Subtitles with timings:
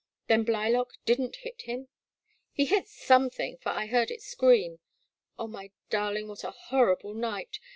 [0.15, 1.87] '* Then Blylock did n't hit him?"
[2.55, 4.79] He hit something, for I heard it scream—
[5.37, 7.59] Oh, my darling, what a horrible night